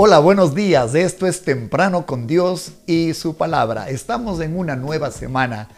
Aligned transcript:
Hola, 0.00 0.20
buenos 0.20 0.54
días. 0.54 0.94
Esto 0.94 1.26
es 1.26 1.42
Temprano 1.42 2.06
con 2.06 2.28
Dios 2.28 2.70
y 2.86 3.14
su 3.14 3.36
palabra. 3.36 3.90
Estamos 3.90 4.38
en 4.38 4.56
una 4.56 4.76
nueva 4.76 5.10
semana 5.10 5.68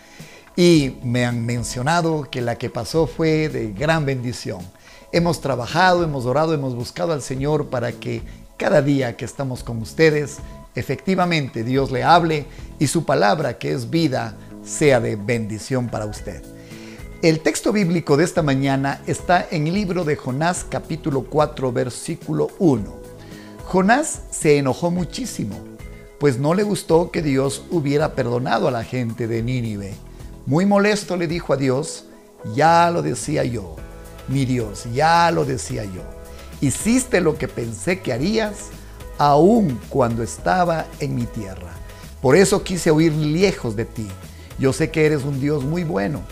y 0.54 0.96
me 1.03 1.24
han 1.24 1.46
mencionado 1.46 2.28
que 2.30 2.42
la 2.42 2.56
que 2.56 2.69
pasó 2.69 3.06
fue 3.06 3.48
de 3.48 3.72
gran 3.72 4.04
bendición. 4.04 4.58
Hemos 5.10 5.40
trabajado, 5.40 6.04
hemos 6.04 6.26
orado, 6.26 6.53
hemos 6.53 6.74
buscado 6.74 7.14
al 7.14 7.22
Señor 7.22 7.71
para 7.71 7.92
que 7.92 8.21
cada 8.58 8.83
día 8.83 9.17
que 9.17 9.24
estamos 9.24 9.64
con 9.64 9.80
ustedes, 9.80 10.37
efectivamente 10.74 11.64
Dios 11.64 11.90
le 11.90 12.04
hable 12.04 12.44
y 12.78 12.88
su 12.88 13.06
palabra, 13.06 13.56
que 13.56 13.72
es 13.72 13.88
vida, 13.88 14.37
sea 14.62 15.00
de 15.00 15.16
bendición 15.16 15.88
para 15.88 16.05
usted. 16.05 16.42
El 17.23 17.41
texto 17.41 17.73
bíblico 17.73 18.18
de 18.18 18.24
esta 18.24 18.42
mañana 18.42 19.00
está 19.06 19.46
en 19.50 19.66
el 19.66 19.73
libro 19.73 20.05
de 20.05 20.16
Jonás 20.16 20.66
capítulo 20.68 21.23
4 21.23 21.73
versículo 21.73 22.48
1. 22.59 22.99
Jonás 23.70 24.23
se 24.33 24.59
enojó 24.59 24.91
muchísimo, 24.91 25.55
pues 26.19 26.41
no 26.41 26.55
le 26.55 26.65
gustó 26.65 27.12
que 27.12 27.23
Dios 27.23 27.62
hubiera 27.70 28.16
perdonado 28.16 28.66
a 28.66 28.73
la 28.73 28.83
gente 28.83 29.29
de 29.29 29.45
Nínive. 29.45 29.95
Muy 30.45 30.66
molesto 30.66 31.16
le 31.16 31.29
dijo 31.29 31.52
a 31.52 31.56
Dios, 31.56 32.06
ya 32.52 32.91
lo 32.91 33.01
decía 33.01 33.45
yo, 33.45 33.77
mi 34.27 34.45
Dios, 34.45 34.87
ya 34.93 35.30
lo 35.30 35.45
decía 35.45 35.84
yo. 35.84 36.02
Hiciste 36.60 37.20
lo 37.20 37.38
que 37.38 37.46
pensé 37.46 38.01
que 38.01 38.12
harías, 38.12 38.70
aun 39.19 39.79
cuando 39.88 40.24
estaba 40.24 40.87
en 40.98 41.15
mi 41.15 41.27
tierra. 41.27 41.71
Por 42.21 42.34
eso 42.34 42.65
quise 42.65 42.91
huir 42.91 43.12
lejos 43.12 43.77
de 43.77 43.84
ti. 43.84 44.09
Yo 44.59 44.73
sé 44.73 44.91
que 44.91 45.07
eres 45.07 45.23
un 45.23 45.41
Dios 45.41 45.62
muy 45.62 45.84
bueno. 45.84 46.23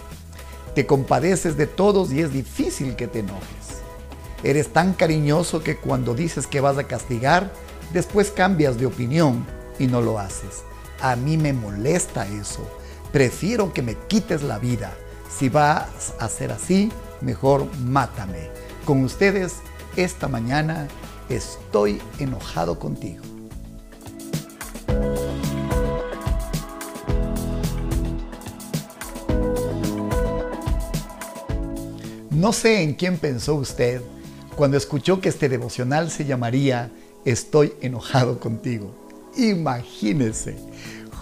Te 0.74 0.86
compadeces 0.86 1.56
de 1.56 1.68
todos 1.68 2.10
y 2.10 2.18
es 2.18 2.32
difícil 2.32 2.96
que 2.96 3.06
te 3.06 3.20
enojes. 3.20 3.67
Eres 4.44 4.72
tan 4.72 4.92
cariñoso 4.92 5.62
que 5.62 5.76
cuando 5.76 6.14
dices 6.14 6.46
que 6.46 6.60
vas 6.60 6.78
a 6.78 6.84
castigar, 6.84 7.52
después 7.92 8.30
cambias 8.30 8.78
de 8.78 8.86
opinión 8.86 9.44
y 9.78 9.86
no 9.88 10.00
lo 10.00 10.18
haces. 10.18 10.62
A 11.00 11.16
mí 11.16 11.36
me 11.36 11.52
molesta 11.52 12.26
eso. 12.26 12.68
Prefiero 13.12 13.72
que 13.72 13.82
me 13.82 13.96
quites 13.96 14.42
la 14.42 14.58
vida. 14.58 14.96
Si 15.28 15.48
vas 15.48 16.14
a 16.20 16.26
hacer 16.26 16.52
así, 16.52 16.92
mejor 17.20 17.66
mátame. 17.80 18.50
Con 18.84 19.02
ustedes, 19.02 19.56
esta 19.96 20.28
mañana 20.28 20.86
estoy 21.28 22.00
enojado 22.18 22.78
contigo. 22.78 23.24
No 32.30 32.52
sé 32.52 32.82
en 32.82 32.94
quién 32.94 33.18
pensó 33.18 33.56
usted 33.56 34.00
cuando 34.58 34.76
escuchó 34.76 35.20
que 35.20 35.28
este 35.28 35.48
devocional 35.48 36.10
se 36.10 36.24
llamaría 36.24 36.90
Estoy 37.24 37.74
enojado 37.80 38.40
contigo. 38.40 38.90
Imagínese, 39.36 40.56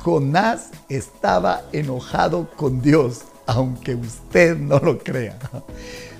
Jonás 0.02 0.70
estaba 0.88 1.64
enojado 1.70 2.48
con 2.56 2.80
Dios, 2.80 3.24
aunque 3.44 3.94
usted 3.94 4.56
no 4.56 4.78
lo 4.78 4.98
crea. 4.98 5.38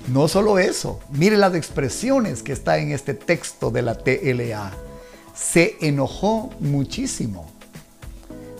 No 0.07 0.27
solo 0.27 0.59
eso, 0.59 0.99
mire 1.09 1.37
las 1.37 1.55
expresiones 1.55 2.43
que 2.43 2.53
está 2.53 2.77
en 2.77 2.91
este 2.91 3.15
texto 3.15 3.71
de 3.71 3.81
la 3.81 3.95
TLA. 3.95 4.71
Se 5.35 5.75
enojó 5.81 6.51
muchísimo. 6.59 7.49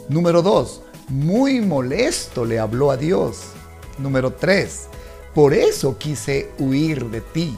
Número 0.09 0.41
dos, 0.41 0.81
muy 1.09 1.61
molesto 1.61 2.43
le 2.43 2.57
habló 2.57 2.89
a 2.89 2.97
Dios. 2.97 3.43
Número 3.99 4.33
tres, 4.33 4.87
por 5.35 5.53
eso 5.53 5.99
quise 5.99 6.49
huir 6.57 7.05
de 7.11 7.21
ti. 7.21 7.55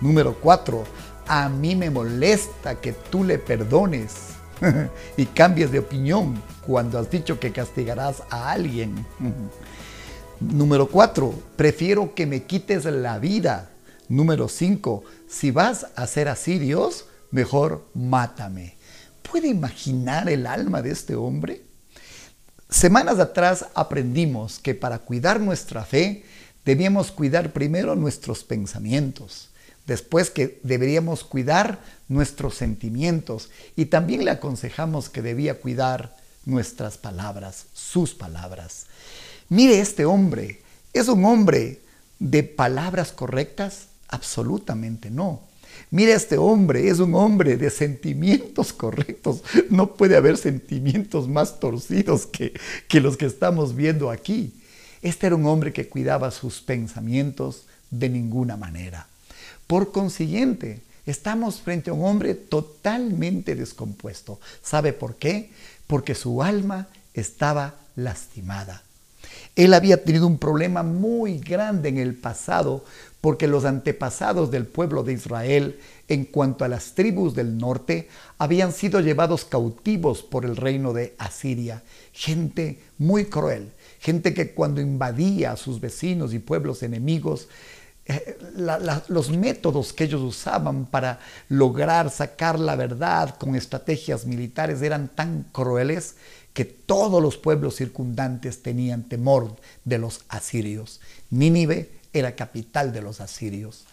Número 0.00 0.34
cuatro, 0.34 0.84
a 1.26 1.48
mí 1.50 1.76
me 1.76 1.90
molesta 1.90 2.80
que 2.80 2.92
tú 2.92 3.22
le 3.22 3.38
perdones 3.38 4.30
y 5.16 5.26
cambies 5.26 5.70
de 5.70 5.78
opinión 5.78 6.42
cuando 6.66 6.98
has 6.98 7.10
dicho 7.10 7.38
que 7.38 7.52
castigarás 7.52 8.22
a 8.30 8.50
alguien. 8.50 9.06
Número 10.40 10.88
cuatro, 10.88 11.34
prefiero 11.54 12.14
que 12.14 12.26
me 12.26 12.44
quites 12.44 12.86
la 12.86 13.18
vida. 13.18 13.70
Número 14.08 14.48
cinco, 14.48 15.04
si 15.28 15.50
vas 15.50 15.86
a 15.94 16.02
hacer 16.02 16.28
así, 16.28 16.58
Dios, 16.58 17.04
mejor 17.30 17.86
mátame. 17.94 18.76
¿Puede 19.30 19.48
imaginar 19.48 20.30
el 20.30 20.46
alma 20.46 20.80
de 20.80 20.92
este 20.92 21.14
hombre? 21.14 21.62
Semanas 22.70 23.18
atrás 23.18 23.66
aprendimos 23.74 24.58
que 24.58 24.74
para 24.74 25.00
cuidar 25.00 25.40
nuestra 25.40 25.84
fe 25.84 26.24
debíamos 26.64 27.12
cuidar 27.12 27.52
primero 27.52 27.94
nuestros 27.96 28.44
pensamientos 28.44 29.49
Después 29.90 30.30
que 30.30 30.60
deberíamos 30.62 31.24
cuidar 31.24 31.80
nuestros 32.06 32.54
sentimientos 32.54 33.50
y 33.74 33.86
también 33.86 34.24
le 34.24 34.30
aconsejamos 34.30 35.08
que 35.08 35.20
debía 35.20 35.58
cuidar 35.58 36.16
nuestras 36.44 36.96
palabras, 36.96 37.66
sus 37.74 38.14
palabras. 38.14 38.86
Mire 39.48 39.80
este 39.80 40.04
hombre, 40.04 40.62
¿es 40.92 41.08
un 41.08 41.24
hombre 41.24 41.80
de 42.20 42.44
palabras 42.44 43.10
correctas? 43.10 43.86
Absolutamente 44.06 45.10
no. 45.10 45.40
Mire 45.90 46.12
este 46.12 46.38
hombre, 46.38 46.88
es 46.88 47.00
un 47.00 47.16
hombre 47.16 47.56
de 47.56 47.68
sentimientos 47.68 48.72
correctos. 48.72 49.42
No 49.70 49.96
puede 49.96 50.16
haber 50.16 50.36
sentimientos 50.36 51.26
más 51.26 51.58
torcidos 51.58 52.26
que, 52.26 52.52
que 52.86 53.00
los 53.00 53.16
que 53.16 53.26
estamos 53.26 53.74
viendo 53.74 54.12
aquí. 54.12 54.54
Este 55.02 55.26
era 55.26 55.34
un 55.34 55.46
hombre 55.46 55.72
que 55.72 55.88
cuidaba 55.88 56.30
sus 56.30 56.60
pensamientos 56.60 57.66
de 57.90 58.08
ninguna 58.08 58.56
manera. 58.56 59.09
Por 59.70 59.92
consiguiente, 59.92 60.80
estamos 61.06 61.60
frente 61.60 61.90
a 61.90 61.92
un 61.92 62.04
hombre 62.04 62.34
totalmente 62.34 63.54
descompuesto. 63.54 64.40
¿Sabe 64.64 64.92
por 64.92 65.14
qué? 65.14 65.52
Porque 65.86 66.16
su 66.16 66.42
alma 66.42 66.88
estaba 67.14 67.76
lastimada. 67.94 68.82
Él 69.54 69.72
había 69.72 70.02
tenido 70.02 70.26
un 70.26 70.38
problema 70.38 70.82
muy 70.82 71.38
grande 71.38 71.88
en 71.88 71.98
el 71.98 72.16
pasado 72.16 72.84
porque 73.20 73.46
los 73.46 73.64
antepasados 73.64 74.50
del 74.50 74.66
pueblo 74.66 75.04
de 75.04 75.12
Israel 75.12 75.78
en 76.08 76.24
cuanto 76.24 76.64
a 76.64 76.68
las 76.68 76.96
tribus 76.96 77.36
del 77.36 77.56
norte 77.56 78.08
habían 78.38 78.72
sido 78.72 78.98
llevados 78.98 79.44
cautivos 79.44 80.24
por 80.24 80.44
el 80.44 80.56
reino 80.56 80.92
de 80.92 81.14
Asiria. 81.16 81.84
Gente 82.12 82.80
muy 82.98 83.26
cruel, 83.26 83.70
gente 84.00 84.34
que 84.34 84.50
cuando 84.50 84.80
invadía 84.80 85.52
a 85.52 85.56
sus 85.56 85.80
vecinos 85.80 86.34
y 86.34 86.40
pueblos 86.40 86.82
enemigos 86.82 87.46
eh, 88.06 88.38
los 89.08 89.30
métodos 89.30 89.92
que 89.92 90.04
ellos 90.04 90.22
usaban 90.22 90.86
para 90.86 91.20
lograr 91.48 92.10
sacar 92.10 92.58
la 92.58 92.74
verdad 92.74 93.36
con 93.38 93.54
estrategias 93.54 94.26
militares 94.26 94.82
eran 94.82 95.08
tan 95.08 95.44
crueles 95.52 96.16
que 96.52 96.64
todos 96.64 97.22
los 97.22 97.36
pueblos 97.36 97.76
circundantes 97.76 98.62
tenían 98.62 99.04
temor 99.04 99.56
de 99.84 99.98
los 99.98 100.22
asirios. 100.28 101.00
Nínive 101.30 101.90
era 102.12 102.34
capital 102.34 102.92
de 102.92 103.02
los 103.02 103.20
asirios. 103.20 103.84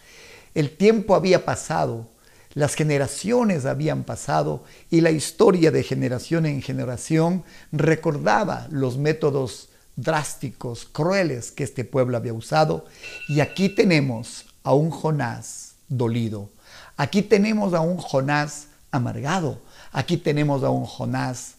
El 0.54 0.76
tiempo 0.76 1.14
había 1.14 1.44
pasado, 1.44 2.08
las 2.54 2.74
generaciones 2.74 3.64
habían 3.64 4.02
pasado 4.02 4.64
y 4.90 5.02
la 5.02 5.10
historia 5.10 5.70
de 5.70 5.84
generación 5.84 6.46
en 6.46 6.62
generación 6.62 7.44
recordaba 7.70 8.66
los 8.70 8.98
métodos 8.98 9.68
drásticos, 9.98 10.84
crueles 10.84 11.50
que 11.50 11.64
este 11.64 11.84
pueblo 11.84 12.16
había 12.16 12.32
usado. 12.32 12.86
Y 13.28 13.40
aquí 13.40 13.68
tenemos 13.68 14.46
a 14.62 14.72
un 14.72 14.90
Jonás 14.90 15.74
dolido. 15.88 16.50
Aquí 16.96 17.22
tenemos 17.22 17.74
a 17.74 17.80
un 17.80 17.98
Jonás 17.98 18.68
amargado. 18.90 19.60
Aquí 19.92 20.16
tenemos 20.16 20.62
a 20.62 20.70
un 20.70 20.84
Jonás 20.84 21.54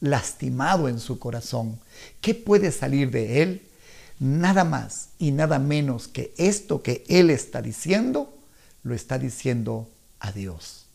lastimado 0.00 0.88
en 0.88 0.98
su 0.98 1.18
corazón. 1.18 1.78
¿Qué 2.20 2.34
puede 2.34 2.72
salir 2.72 3.10
de 3.10 3.42
él? 3.42 3.62
Nada 4.18 4.64
más 4.64 5.10
y 5.18 5.30
nada 5.30 5.58
menos 5.58 6.08
que 6.08 6.34
esto 6.38 6.82
que 6.82 7.04
él 7.08 7.30
está 7.30 7.62
diciendo, 7.62 8.34
lo 8.82 8.94
está 8.94 9.18
diciendo 9.18 9.88
a 10.18 10.32
Dios. 10.32 10.86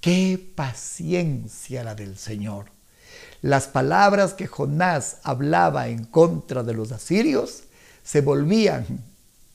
Qué 0.00 0.52
paciencia 0.54 1.84
la 1.84 1.94
del 1.94 2.16
Señor. 2.16 2.79
Las 3.42 3.66
palabras 3.68 4.34
que 4.34 4.46
Jonás 4.46 5.18
hablaba 5.22 5.88
en 5.88 6.04
contra 6.04 6.62
de 6.62 6.74
los 6.74 6.92
asirios 6.92 7.64
se 8.02 8.20
volvían 8.20 8.84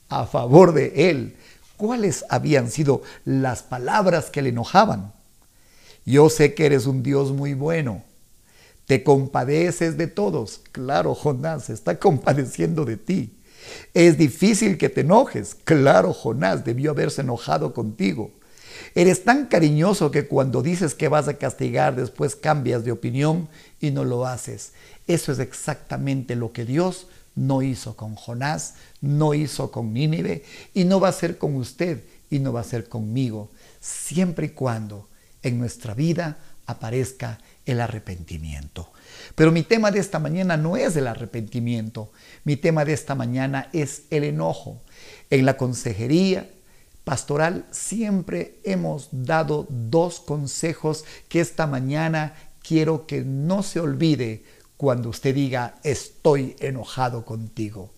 a 0.09 0.25
favor 0.25 0.73
de 0.73 1.09
él. 1.09 1.35
¿Cuáles 1.77 2.25
habían 2.29 2.71
sido 2.71 3.03
las 3.25 3.61
palabras 3.63 4.29
que 4.29 4.41
le 4.41 4.49
enojaban? 4.49 5.13
Yo 6.05 6.29
sé 6.29 6.53
que 6.53 6.65
eres 6.65 6.85
un 6.85 7.03
Dios 7.03 7.31
muy 7.31 7.53
bueno. 7.53 8.03
Te 8.85 9.03
compadeces 9.03 9.97
de 9.97 10.07
todos. 10.07 10.61
Claro, 10.71 11.15
Jonás 11.15 11.69
está 11.69 11.99
compadeciendo 11.99 12.85
de 12.85 12.97
ti. 12.97 13.37
Es 13.93 14.17
difícil 14.17 14.77
que 14.77 14.89
te 14.89 15.01
enojes. 15.01 15.55
Claro, 15.63 16.13
Jonás 16.13 16.63
debió 16.63 16.91
haberse 16.91 17.21
enojado 17.21 17.73
contigo. 17.73 18.31
Eres 18.95 19.25
tan 19.25 19.47
cariñoso 19.47 20.09
que 20.09 20.25
cuando 20.25 20.61
dices 20.61 20.95
que 20.95 21.09
vas 21.09 21.27
a 21.27 21.33
castigar, 21.33 21.97
después 21.97 22.37
cambias 22.37 22.85
de 22.85 22.93
opinión 22.93 23.49
y 23.81 23.91
no 23.91 24.05
lo 24.05 24.25
haces. 24.25 24.71
Eso 25.05 25.33
es 25.33 25.39
exactamente 25.39 26.37
lo 26.37 26.53
que 26.53 26.63
Dios 26.63 27.07
no 27.35 27.61
hizo 27.61 27.97
con 27.97 28.15
Jonás, 28.15 28.75
no 29.01 29.33
hizo 29.33 29.69
con 29.69 29.93
Nínive 29.93 30.45
y 30.73 30.85
no 30.85 31.01
va 31.01 31.07
a 31.07 31.09
hacer 31.09 31.37
con 31.37 31.55
usted 31.55 32.05
y 32.29 32.39
no 32.39 32.53
va 32.53 32.61
a 32.61 32.63
ser 32.63 32.87
conmigo, 32.87 33.51
siempre 33.81 34.47
y 34.47 34.49
cuando 34.49 35.09
en 35.43 35.59
nuestra 35.59 35.93
vida 35.93 36.37
aparezca 36.65 37.39
el 37.65 37.81
arrepentimiento. 37.81 38.91
Pero 39.35 39.51
mi 39.51 39.63
tema 39.63 39.91
de 39.91 39.99
esta 39.99 40.19
mañana 40.19 40.55
no 40.55 40.77
es 40.77 40.95
el 40.95 41.07
arrepentimiento, 41.07 42.11
mi 42.45 42.55
tema 42.55 42.85
de 42.85 42.93
esta 42.93 43.13
mañana 43.13 43.69
es 43.73 44.03
el 44.09 44.23
enojo. 44.23 44.81
En 45.29 45.45
la 45.45 45.57
consejería 45.57 46.49
pastoral 47.05 47.65
siempre 47.71 48.59
hemos 48.65 49.07
dado 49.11 49.67
dos 49.69 50.19
consejos 50.19 51.05
que 51.29 51.39
esta 51.39 51.67
mañana 51.67 52.35
quiero 52.61 53.07
que 53.07 53.21
no 53.21 53.63
se 53.63 53.79
olvide 53.79 54.43
cuando 54.75 55.09
usted 55.09 55.33
diga 55.33 55.75
estoy 55.83 56.55
enojado 56.59 57.23
contigo. 57.23 57.91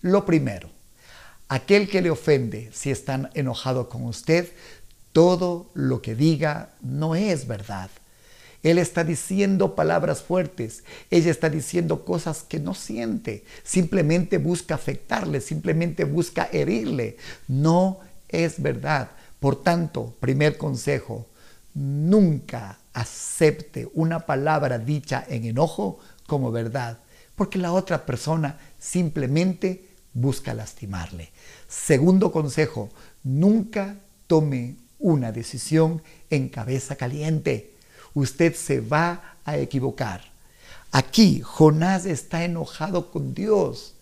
Lo 0.00 0.26
primero, 0.26 0.70
aquel 1.48 1.88
que 1.88 2.02
le 2.02 2.10
ofende, 2.10 2.70
si 2.72 2.90
está 2.90 3.30
enojado 3.34 3.88
con 3.88 4.04
usted, 4.04 4.50
todo 5.12 5.70
lo 5.74 6.02
que 6.02 6.14
diga 6.14 6.70
no 6.80 7.14
es 7.14 7.46
verdad. 7.46 7.90
Él 8.62 8.78
está 8.78 9.04
diciendo 9.04 9.74
palabras 9.74 10.22
fuertes, 10.22 10.84
ella 11.10 11.30
está 11.30 11.50
diciendo 11.50 12.06
cosas 12.06 12.42
que 12.42 12.58
no 12.58 12.72
siente, 12.72 13.44
simplemente 13.62 14.38
busca 14.38 14.74
afectarle, 14.74 15.42
simplemente 15.42 16.04
busca 16.04 16.48
herirle. 16.50 17.18
No 17.46 18.00
es 18.28 18.60
verdad. 18.60 19.10
Por 19.40 19.62
tanto, 19.62 20.14
primer 20.20 20.56
consejo, 20.56 21.26
nunca 21.74 22.78
acepte 22.92 23.88
una 23.94 24.20
palabra 24.20 24.78
dicha 24.78 25.24
en 25.28 25.44
enojo 25.44 25.98
como 26.26 26.52
verdad, 26.52 26.98
porque 27.34 27.58
la 27.58 27.72
otra 27.72 28.06
persona 28.06 28.58
simplemente 28.78 29.88
busca 30.12 30.54
lastimarle. 30.54 31.30
Segundo 31.68 32.30
consejo, 32.30 32.90
nunca 33.22 33.96
tome 34.26 34.76
una 34.98 35.32
decisión 35.32 36.02
en 36.30 36.48
cabeza 36.48 36.96
caliente 36.96 37.74
usted 38.14 38.54
se 38.54 38.80
va 38.80 39.36
a 39.44 39.58
equivocar. 39.58 40.22
Aquí 40.90 41.42
Jonás 41.42 42.06
está 42.06 42.44
enojado 42.44 43.10
con 43.10 43.34
Dios 43.34 43.93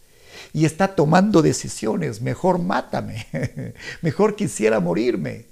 y 0.53 0.65
está 0.65 0.95
tomando 0.95 1.43
decisiones. 1.43 2.21
Mejor 2.21 2.59
mátame, 2.59 3.27
mejor 4.03 4.37
quisiera 4.37 4.81
morirme. 4.81 5.47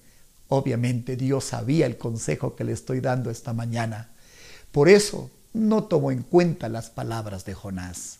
Obviamente 0.48 1.16
Dios 1.16 1.44
sabía 1.44 1.86
el 1.86 1.96
consejo 1.96 2.56
que 2.56 2.64
le 2.64 2.72
estoy 2.72 3.00
dando 3.00 3.30
esta 3.30 3.52
mañana. 3.52 4.10
Por 4.72 4.88
eso 4.88 5.30
no 5.52 5.84
tomó 5.84 6.10
en 6.10 6.22
cuenta 6.22 6.68
las 6.68 6.90
palabras 6.90 7.44
de 7.44 7.54
Jonás. 7.54 8.18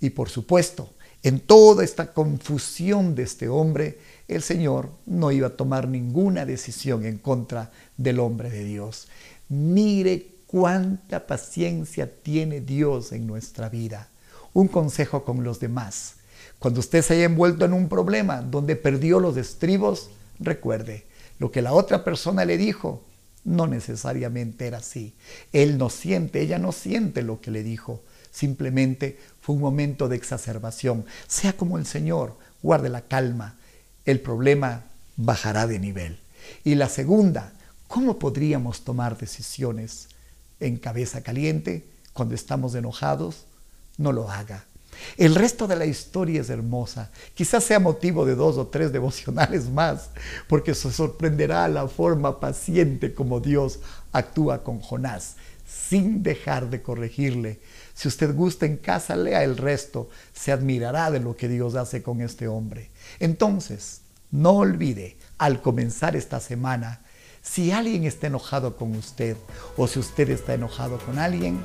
Y 0.00 0.10
por 0.10 0.28
supuesto, 0.28 0.90
en 1.22 1.40
toda 1.40 1.84
esta 1.84 2.12
confusión 2.12 3.14
de 3.14 3.22
este 3.22 3.48
hombre, 3.48 3.98
el 4.28 4.42
Señor 4.42 4.90
no 5.06 5.32
iba 5.32 5.48
a 5.48 5.56
tomar 5.56 5.88
ninguna 5.88 6.44
decisión 6.44 7.04
en 7.04 7.18
contra 7.18 7.72
del 7.96 8.20
hombre 8.20 8.50
de 8.50 8.64
Dios. 8.64 9.08
Mire 9.48 10.26
cuánta 10.46 11.26
paciencia 11.26 12.10
tiene 12.22 12.60
Dios 12.60 13.12
en 13.12 13.26
nuestra 13.26 13.68
vida. 13.68 14.08
Un 14.54 14.68
consejo 14.68 15.24
con 15.24 15.44
los 15.44 15.60
demás. 15.60 16.14
Cuando 16.58 16.80
usted 16.80 17.02
se 17.02 17.12
haya 17.12 17.24
envuelto 17.24 17.66
en 17.66 17.74
un 17.74 17.90
problema 17.90 18.40
donde 18.40 18.76
perdió 18.76 19.20
los 19.20 19.36
estribos, 19.36 20.08
recuerde, 20.40 21.04
lo 21.38 21.52
que 21.52 21.60
la 21.60 21.74
otra 21.74 22.04
persona 22.04 22.46
le 22.46 22.56
dijo 22.56 23.04
no 23.44 23.66
necesariamente 23.66 24.66
era 24.66 24.78
así. 24.78 25.14
Él 25.52 25.76
no 25.76 25.90
siente, 25.90 26.40
ella 26.40 26.58
no 26.58 26.72
siente 26.72 27.20
lo 27.20 27.42
que 27.42 27.50
le 27.50 27.62
dijo. 27.62 28.02
Simplemente 28.30 29.18
fue 29.42 29.56
un 29.56 29.60
momento 29.60 30.08
de 30.08 30.16
exacerbación. 30.16 31.04
Sea 31.28 31.52
como 31.52 31.76
el 31.76 31.84
Señor, 31.84 32.38
guarde 32.62 32.88
la 32.88 33.02
calma. 33.02 33.58
El 34.06 34.20
problema 34.20 34.84
bajará 35.16 35.66
de 35.66 35.78
nivel. 35.78 36.20
Y 36.64 36.76
la 36.76 36.88
segunda, 36.88 37.52
¿Cómo 37.94 38.18
podríamos 38.18 38.82
tomar 38.82 39.16
decisiones 39.16 40.08
en 40.58 40.78
cabeza 40.78 41.22
caliente 41.22 41.86
cuando 42.12 42.34
estamos 42.34 42.74
enojados? 42.74 43.44
No 43.98 44.12
lo 44.12 44.30
haga. 44.30 44.64
El 45.16 45.34
resto 45.34 45.66
de 45.66 45.76
la 45.76 45.86
historia 45.86 46.40
es 46.40 46.50
hermosa. 46.50 47.10
Quizás 47.34 47.64
sea 47.64 47.78
motivo 47.78 48.24
de 48.24 48.34
dos 48.34 48.56
o 48.56 48.66
tres 48.66 48.92
devocionales 48.92 49.68
más, 49.68 50.10
porque 50.48 50.74
se 50.74 50.92
sorprenderá 50.92 51.68
la 51.68 51.88
forma 51.88 52.40
paciente 52.40 53.14
como 53.14 53.40
Dios 53.40 53.80
actúa 54.12 54.62
con 54.62 54.80
Jonás, 54.80 55.36
sin 55.66 56.22
dejar 56.22 56.70
de 56.70 56.82
corregirle. 56.82 57.60
Si 57.94 58.08
usted 58.08 58.34
gusta 58.34 58.66
en 58.66 58.76
casa, 58.76 59.16
lea 59.16 59.44
el 59.44 59.56
resto. 59.56 60.08
Se 60.32 60.52
admirará 60.52 61.10
de 61.10 61.20
lo 61.20 61.36
que 61.36 61.48
Dios 61.48 61.74
hace 61.76 62.02
con 62.02 62.20
este 62.20 62.48
hombre. 62.48 62.90
Entonces, 63.20 64.00
no 64.30 64.52
olvide, 64.52 65.16
al 65.38 65.62
comenzar 65.62 66.16
esta 66.16 66.40
semana, 66.40 67.00
si 67.40 67.70
alguien 67.70 68.04
está 68.04 68.26
enojado 68.26 68.76
con 68.76 68.96
usted 68.96 69.36
o 69.76 69.86
si 69.86 69.98
usted 69.98 70.30
está 70.30 70.54
enojado 70.54 70.98
con 70.98 71.18
alguien, 71.18 71.62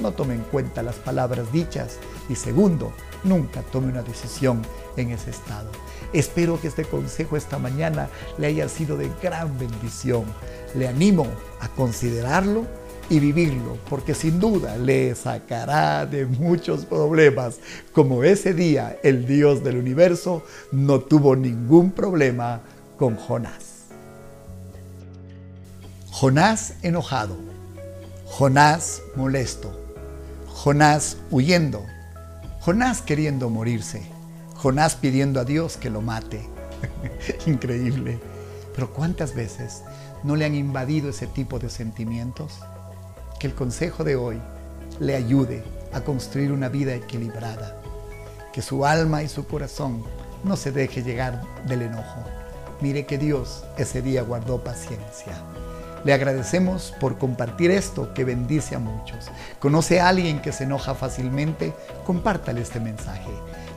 no 0.00 0.12
tome 0.12 0.34
en 0.34 0.42
cuenta 0.42 0.82
las 0.82 0.96
palabras 0.96 1.52
dichas 1.52 1.98
y 2.28 2.34
segundo, 2.34 2.92
nunca 3.24 3.62
tome 3.62 3.88
una 3.88 4.02
decisión 4.02 4.62
en 4.96 5.10
ese 5.10 5.30
estado. 5.30 5.70
Espero 6.12 6.60
que 6.60 6.68
este 6.68 6.84
consejo 6.84 7.36
esta 7.36 7.58
mañana 7.58 8.08
le 8.38 8.46
haya 8.46 8.68
sido 8.68 8.96
de 8.96 9.10
gran 9.22 9.58
bendición. 9.58 10.24
Le 10.74 10.88
animo 10.88 11.26
a 11.60 11.68
considerarlo 11.68 12.64
y 13.08 13.20
vivirlo, 13.20 13.78
porque 13.88 14.14
sin 14.14 14.40
duda 14.40 14.76
le 14.76 15.14
sacará 15.14 16.06
de 16.06 16.26
muchos 16.26 16.84
problemas, 16.84 17.58
como 17.92 18.24
ese 18.24 18.52
día 18.52 18.98
el 19.02 19.26
Dios 19.26 19.62
del 19.62 19.76
universo 19.76 20.42
no 20.72 21.00
tuvo 21.00 21.36
ningún 21.36 21.92
problema 21.92 22.62
con 22.96 23.16
Jonás. 23.16 23.76
Jonás 26.10 26.74
enojado, 26.82 27.36
Jonás 28.38 29.00
molesto, 29.14 29.72
Jonás 30.46 31.16
huyendo, 31.30 31.86
Jonás 32.60 33.00
queriendo 33.00 33.48
morirse, 33.48 34.02
Jonás 34.56 34.94
pidiendo 34.94 35.40
a 35.40 35.46
Dios 35.46 35.78
que 35.78 35.88
lo 35.88 36.02
mate. 36.02 36.46
Increíble. 37.46 38.20
Pero 38.74 38.92
¿cuántas 38.92 39.34
veces 39.34 39.84
no 40.22 40.36
le 40.36 40.44
han 40.44 40.54
invadido 40.54 41.08
ese 41.08 41.26
tipo 41.28 41.58
de 41.58 41.70
sentimientos? 41.70 42.58
Que 43.40 43.46
el 43.46 43.54
consejo 43.54 44.04
de 44.04 44.16
hoy 44.16 44.38
le 45.00 45.16
ayude 45.16 45.64
a 45.94 46.02
construir 46.02 46.52
una 46.52 46.68
vida 46.68 46.94
equilibrada. 46.94 47.80
Que 48.52 48.60
su 48.60 48.84
alma 48.84 49.22
y 49.22 49.30
su 49.30 49.46
corazón 49.46 50.04
no 50.44 50.56
se 50.56 50.72
deje 50.72 51.02
llegar 51.02 51.40
del 51.66 51.80
enojo. 51.80 52.20
Mire 52.82 53.06
que 53.06 53.16
Dios 53.16 53.64
ese 53.78 54.02
día 54.02 54.20
guardó 54.20 54.62
paciencia. 54.62 55.42
Le 56.06 56.12
agradecemos 56.12 56.94
por 57.00 57.18
compartir 57.18 57.72
esto 57.72 58.14
que 58.14 58.22
bendice 58.22 58.76
a 58.76 58.78
muchos. 58.78 59.26
¿Conoce 59.58 59.98
a 59.98 60.06
alguien 60.06 60.40
que 60.40 60.52
se 60.52 60.62
enoja 60.62 60.94
fácilmente? 60.94 61.72
Compártale 62.04 62.60
este 62.60 62.78
mensaje. 62.78 63.28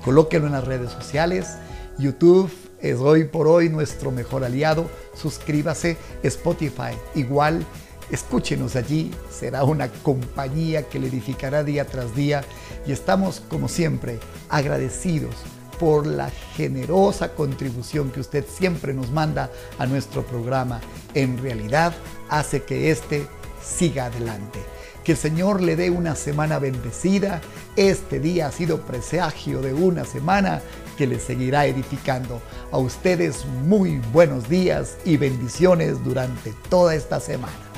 Colóquelo 0.06 0.46
en 0.46 0.52
las 0.52 0.64
redes 0.64 0.92
sociales. 0.92 1.56
YouTube 1.98 2.52
es 2.82 2.98
hoy 3.00 3.24
por 3.24 3.48
hoy 3.48 3.70
nuestro 3.70 4.12
mejor 4.12 4.44
aliado. 4.44 4.92
Suscríbase. 5.16 5.98
Spotify 6.22 6.96
igual. 7.16 7.66
Escúchenos 8.12 8.76
allí, 8.76 9.10
será 9.32 9.64
una 9.64 9.88
compañía 9.88 10.84
que 10.84 11.00
le 11.00 11.08
edificará 11.08 11.64
día 11.64 11.86
tras 11.86 12.16
día 12.16 12.44
y 12.86 12.92
estamos 12.92 13.40
como 13.50 13.68
siempre 13.68 14.20
agradecidos 14.50 15.34
por 15.80 16.06
la 16.06 16.30
generosa 16.56 17.34
contribución 17.34 18.12
que 18.12 18.20
usted 18.20 18.46
siempre 18.48 18.94
nos 18.94 19.12
manda 19.12 19.50
a 19.78 19.86
nuestro 19.86 20.24
programa. 20.26 20.82
En 21.14 21.38
realidad 21.38 21.94
hace 22.30 22.64
que 22.64 22.92
éste 22.92 23.28
siga 23.64 24.06
adelante. 24.06 24.60
Que 25.04 25.14
el 25.14 25.18
Señor 25.18 25.62
le 25.62 25.76
dé 25.76 25.90
una 25.90 26.16
semana 26.16 26.60
bendecida. 26.60 27.42
Este 27.76 28.20
día 28.20 28.48
ha 28.48 28.52
sido 28.52 28.82
presagio 28.82 29.62
de 29.62 29.74
una 29.74 30.04
semana 30.04 30.62
que 30.98 31.08
le 31.08 31.20
seguirá 31.20 31.66
edificando. 31.66 32.42
A 32.72 32.78
ustedes 32.78 33.46
muy 33.46 34.00
buenos 34.12 34.50
días 34.50 34.98
y 35.06 35.18
bendiciones 35.18 36.04
durante 36.04 36.54
toda 36.70 36.94
esta 36.94 37.20
semana. 37.20 37.69